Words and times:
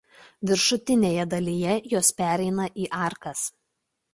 Viršutinėje 0.51 1.25
dalyje 1.35 1.75
jos 1.91 2.11
pereina 2.23 2.67
į 2.85 2.89
arkas. 3.05 3.45